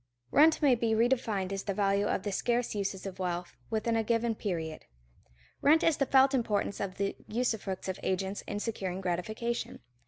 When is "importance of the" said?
6.33-7.15